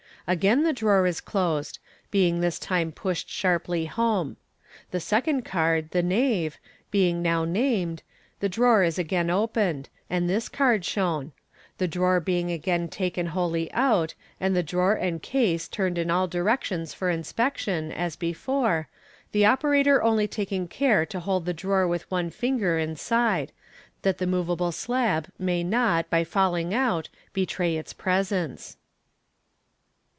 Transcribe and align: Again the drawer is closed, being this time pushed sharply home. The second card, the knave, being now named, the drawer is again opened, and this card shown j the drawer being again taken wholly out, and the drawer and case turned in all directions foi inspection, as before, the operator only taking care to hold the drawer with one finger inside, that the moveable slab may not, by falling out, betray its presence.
Again 0.27 0.63
the 0.63 0.71
drawer 0.71 1.07
is 1.07 1.19
closed, 1.19 1.79
being 2.11 2.39
this 2.39 2.57
time 2.59 2.93
pushed 2.93 3.27
sharply 3.27 3.85
home. 3.87 4.37
The 4.91 4.99
second 5.01 5.41
card, 5.43 5.89
the 5.91 6.03
knave, 6.03 6.57
being 6.89 7.21
now 7.21 7.43
named, 7.43 8.03
the 8.39 8.47
drawer 8.47 8.81
is 8.83 8.97
again 8.97 9.29
opened, 9.29 9.89
and 10.09 10.29
this 10.29 10.47
card 10.47 10.85
shown 10.85 11.29
j 11.29 11.33
the 11.79 11.87
drawer 11.87 12.19
being 12.19 12.49
again 12.51 12.87
taken 12.87 13.25
wholly 13.25 13.69
out, 13.73 14.13
and 14.39 14.55
the 14.55 14.63
drawer 14.63 14.93
and 14.93 15.21
case 15.21 15.67
turned 15.67 15.97
in 15.97 16.11
all 16.11 16.27
directions 16.27 16.93
foi 16.93 17.07
inspection, 17.11 17.91
as 17.91 18.15
before, 18.15 18.87
the 19.33 19.45
operator 19.45 20.03
only 20.03 20.27
taking 20.27 20.67
care 20.67 21.05
to 21.07 21.19
hold 21.19 21.45
the 21.45 21.53
drawer 21.53 21.87
with 21.87 22.09
one 22.09 22.29
finger 22.29 22.77
inside, 22.77 23.51
that 24.03 24.19
the 24.19 24.27
moveable 24.27 24.71
slab 24.71 25.29
may 25.39 25.61
not, 25.63 26.09
by 26.09 26.23
falling 26.23 26.73
out, 26.75 27.09
betray 27.33 27.75
its 27.75 27.91
presence. 27.91 28.77